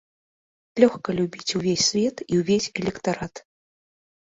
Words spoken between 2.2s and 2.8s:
і ўвесь